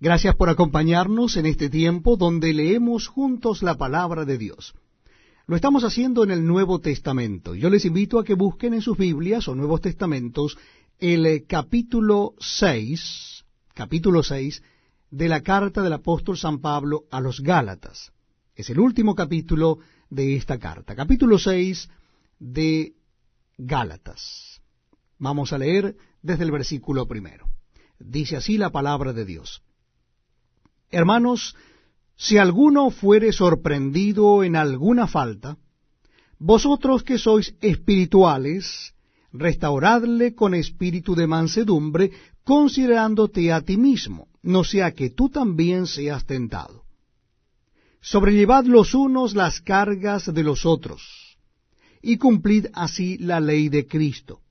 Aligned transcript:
Gracias 0.00 0.34
por 0.34 0.48
acompañarnos 0.48 1.36
en 1.36 1.46
este 1.46 1.70
tiempo 1.70 2.16
donde 2.16 2.52
leemos 2.52 3.06
juntos 3.06 3.62
la 3.62 3.76
palabra 3.76 4.24
de 4.24 4.38
Dios. 4.38 4.74
Lo 5.46 5.56
estamos 5.56 5.84
haciendo 5.84 6.24
en 6.24 6.30
el 6.30 6.44
Nuevo 6.44 6.80
Testamento. 6.80 7.54
Yo 7.54 7.70
les 7.70 7.84
invito 7.84 8.18
a 8.18 8.24
que 8.24 8.34
busquen 8.34 8.74
en 8.74 8.82
sus 8.82 8.98
Biblias 8.98 9.46
o 9.46 9.54
Nuevos 9.54 9.80
Testamentos 9.80 10.58
el 10.98 11.26
eh, 11.26 11.44
capítulo 11.46 12.34
6, 12.38 13.44
capítulo 13.72 14.22
6 14.22 14.62
de 15.10 15.28
la 15.28 15.42
carta 15.42 15.82
del 15.82 15.92
apóstol 15.92 16.36
San 16.36 16.60
Pablo 16.60 17.04
a 17.10 17.20
los 17.20 17.40
Gálatas. 17.40 18.12
Es 18.56 18.70
el 18.70 18.80
último 18.80 19.14
capítulo 19.14 19.78
de 20.10 20.34
esta 20.34 20.58
carta. 20.58 20.96
Capítulo 20.96 21.38
6 21.38 21.88
de 22.40 22.94
Gálatas. 23.58 24.60
Vamos 25.18 25.52
a 25.52 25.58
leer 25.58 25.96
desde 26.20 26.44
el 26.44 26.50
versículo 26.50 27.06
primero. 27.06 27.48
Dice 28.00 28.36
así 28.36 28.58
la 28.58 28.70
palabra 28.70 29.12
de 29.12 29.24
Dios. 29.24 29.62
Hermanos, 30.94 31.56
si 32.16 32.38
alguno 32.38 32.90
fuere 32.90 33.32
sorprendido 33.32 34.44
en 34.44 34.54
alguna 34.54 35.08
falta, 35.08 35.56
vosotros 36.38 37.02
que 37.02 37.18
sois 37.18 37.56
espirituales, 37.60 38.94
restauradle 39.32 40.36
con 40.36 40.54
espíritu 40.54 41.16
de 41.16 41.26
mansedumbre, 41.26 42.12
considerándote 42.44 43.52
a 43.52 43.60
ti 43.60 43.76
mismo, 43.76 44.28
no 44.42 44.62
sea 44.62 44.92
que 44.92 45.10
tú 45.10 45.28
también 45.30 45.88
seas 45.88 46.24
tentado. 46.26 46.84
Sobrellevad 48.00 48.64
los 48.66 48.94
unos 48.94 49.34
las 49.34 49.60
cargas 49.60 50.32
de 50.32 50.44
los 50.44 50.64
otros, 50.64 51.02
y 52.02 52.18
cumplid 52.18 52.66
así 52.72 53.18
la 53.18 53.40
ley 53.40 53.68
de 53.68 53.88
Cristo. 53.88 54.42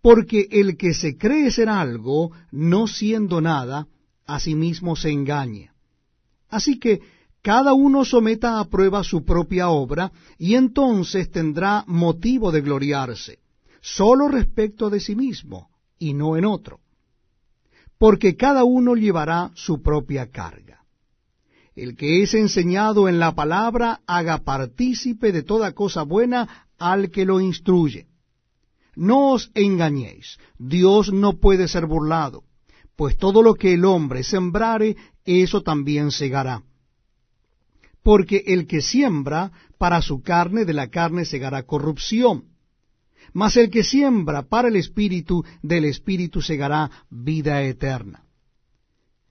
Porque 0.00 0.46
el 0.52 0.76
que 0.76 0.94
se 0.94 1.18
cree 1.18 1.50
ser 1.50 1.68
algo, 1.68 2.30
no 2.52 2.86
siendo 2.86 3.40
nada, 3.40 3.88
asimismo 4.26 4.96
se 4.96 5.10
engaña. 5.10 5.72
Así 6.48 6.78
que 6.78 7.00
cada 7.42 7.74
uno 7.74 8.04
someta 8.04 8.58
a 8.58 8.64
prueba 8.64 9.04
su 9.04 9.24
propia 9.24 9.68
obra, 9.68 10.10
y 10.36 10.54
entonces 10.54 11.30
tendrá 11.30 11.84
motivo 11.86 12.50
de 12.50 12.60
gloriarse, 12.60 13.38
solo 13.80 14.28
respecto 14.28 14.90
de 14.90 14.98
sí 14.98 15.14
mismo, 15.14 15.68
y 15.98 16.12
no 16.12 16.36
en 16.36 16.44
otro. 16.44 16.80
Porque 17.98 18.36
cada 18.36 18.64
uno 18.64 18.96
llevará 18.96 19.52
su 19.54 19.80
propia 19.80 20.30
carga. 20.30 20.82
El 21.76 21.96
que 21.96 22.22
es 22.22 22.34
enseñado 22.34 23.08
en 23.08 23.18
la 23.18 23.34
palabra, 23.34 24.00
haga 24.06 24.38
partícipe 24.38 25.30
de 25.30 25.42
toda 25.42 25.72
cosa 25.72 26.02
buena 26.02 26.66
al 26.78 27.10
que 27.10 27.24
lo 27.24 27.40
instruye. 27.40 28.08
No 28.96 29.32
os 29.32 29.50
engañéis, 29.54 30.38
Dios 30.58 31.12
no 31.12 31.34
puede 31.34 31.68
ser 31.68 31.86
burlado 31.86 32.45
pues 32.96 33.18
todo 33.18 33.42
lo 33.42 33.54
que 33.54 33.74
el 33.74 33.84
hombre 33.84 34.22
sembrare, 34.24 34.96
eso 35.24 35.62
también 35.62 36.10
segará. 36.10 36.62
Porque 38.02 38.44
el 38.46 38.66
que 38.66 38.80
siembra 38.80 39.52
para 39.78 40.00
su 40.00 40.22
carne, 40.22 40.64
de 40.64 40.72
la 40.72 40.88
carne 40.88 41.24
segará 41.24 41.64
corrupción. 41.64 42.44
Mas 43.32 43.56
el 43.56 43.70
que 43.70 43.84
siembra 43.84 44.42
para 44.42 44.68
el 44.68 44.76
Espíritu, 44.76 45.44
del 45.62 45.84
Espíritu 45.84 46.40
segará 46.40 46.90
vida 47.10 47.62
eterna. 47.62 48.24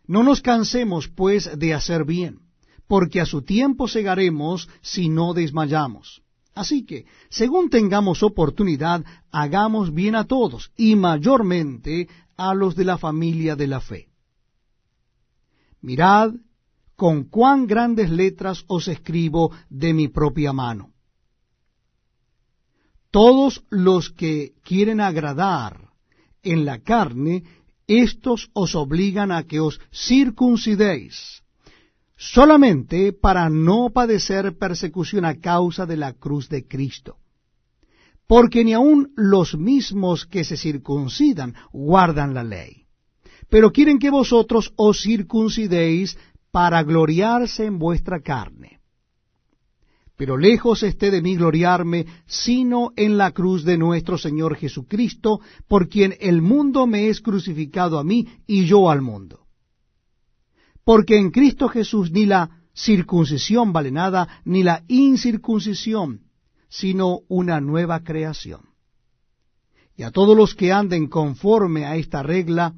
No 0.06 0.22
nos 0.22 0.42
cansemos, 0.42 1.08
pues, 1.08 1.58
de 1.58 1.74
hacer 1.74 2.06
bien, 2.06 2.42
porque 2.88 3.20
a 3.20 3.26
su 3.26 3.42
tiempo 3.42 3.88
segaremos 3.88 4.70
si 4.82 5.10
no 5.10 5.34
desmayamos. 5.34 6.22
Así 6.56 6.86
que, 6.86 7.06
según 7.30 7.70
tengamos 7.70 8.24
oportunidad, 8.24 9.04
hagamos 9.30 9.94
bien 9.94 10.16
a 10.16 10.24
todos, 10.24 10.72
y 10.78 10.96
mayormente 10.96 12.08
a 12.38 12.54
los 12.54 12.76
de 12.76 12.86
la 12.86 12.98
familia 12.98 13.58
de 13.58 13.68
la 13.68 13.82
fe. 13.82 14.08
Mirad 15.82 16.32
con 16.96 17.26
cuán 17.26 17.68
grandes 17.68 18.10
letras 18.10 18.64
os 18.68 18.88
escribo 18.88 19.52
de 19.70 19.94
mi 19.94 20.08
propia 20.08 20.54
mano. 20.54 20.94
Todos 23.12 23.64
los 23.70 24.10
que 24.10 24.54
quieren 24.64 25.02
agradar 25.02 25.90
en 26.42 26.64
la 26.64 26.80
carne, 26.80 27.44
estos 27.86 28.50
os 28.54 28.76
obligan 28.76 29.32
a 29.32 29.44
que 29.44 29.60
os 29.60 29.80
circuncidéis, 29.92 31.44
solamente 32.18 33.14
para 33.14 33.50
no 33.50 33.90
padecer 33.90 34.58
persecución 34.58 35.26
a 35.26 35.40
causa 35.40 35.86
de 35.86 35.98
la 35.98 36.14
cruz 36.14 36.50
de 36.50 36.68
Cristo 36.68 37.18
porque 38.28 38.64
ni 38.64 38.74
aun 38.74 39.12
los 39.16 39.58
mismos 39.58 40.26
que 40.26 40.44
se 40.44 40.58
circuncidan 40.58 41.56
guardan 41.72 42.34
la 42.34 42.44
ley. 42.44 42.86
Pero 43.50 43.72
quieren 43.72 44.00
que 44.00 44.10
vosotros 44.10 44.74
os 44.76 45.02
circuncidéis 45.02 46.18
para 46.52 46.82
gloriarse 46.84 47.66
en 47.66 47.78
vuestra 47.78 48.22
carne. 48.22 48.80
Pero 50.18 50.38
lejos 50.38 50.82
esté 50.82 51.12
de 51.12 51.22
mí 51.22 51.36
gloriarme, 51.36 52.06
sino 52.26 52.92
en 52.96 53.18
la 53.18 53.32
cruz 53.32 53.66
de 53.66 53.78
nuestro 53.78 54.18
Señor 54.18 54.56
Jesucristo, 54.56 55.42
por 55.68 55.90
quien 55.90 56.16
el 56.22 56.42
mundo 56.42 56.88
me 56.88 57.10
es 57.10 57.20
crucificado 57.20 58.00
a 58.00 58.04
mí 58.04 58.28
y 58.48 58.66
yo 58.66 58.90
al 58.90 59.02
mundo. 59.02 59.45
Porque 60.86 61.18
en 61.18 61.32
Cristo 61.32 61.68
Jesús 61.68 62.12
ni 62.12 62.26
la 62.26 62.62
circuncisión 62.74 63.74
vale 63.74 63.92
nada, 63.92 64.42
ni 64.46 64.64
la 64.64 64.84
incircuncisión, 64.88 66.22
sino 66.70 67.22
una 67.28 67.60
nueva 67.60 68.04
creación. 68.04 68.62
Y 69.98 70.04
a 70.04 70.12
todos 70.12 70.38
los 70.38 70.54
que 70.54 70.72
anden 70.72 71.08
conforme 71.08 71.86
a 71.86 71.96
esta 71.96 72.22
regla, 72.22 72.76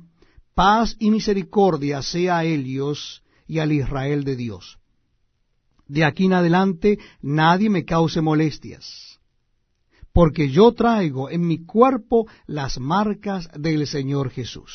paz 0.56 0.96
y 1.00 1.12
misericordia 1.12 2.02
sea 2.02 2.40
a 2.40 2.46
ellos 2.46 3.24
y 3.46 3.60
al 3.60 3.72
Israel 3.74 4.24
de 4.24 4.36
Dios. 4.36 4.80
De 5.88 6.06
aquí 6.06 6.26
en 6.26 6.34
adelante 6.34 7.00
nadie 7.22 7.70
me 7.70 7.86
cause 7.86 8.22
molestias, 8.22 9.20
porque 10.14 10.50
yo 10.50 10.74
traigo 10.74 11.30
en 11.30 11.46
mi 11.46 11.66
cuerpo 11.66 12.28
las 12.46 12.80
marcas 12.80 13.50
del 13.54 13.86
Señor 13.86 14.30
Jesús. 14.30 14.66